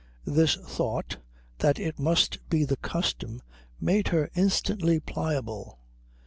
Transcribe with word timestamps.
This 0.25 0.55
thought, 0.55 1.17
that 1.59 1.77
it 1.77 1.99
must 1.99 2.49
be 2.49 2.63
the 2.63 2.77
custom, 2.77 3.43
made 3.79 4.07
her 4.07 4.31
instantly 4.33 4.99
pliable. 4.99 5.77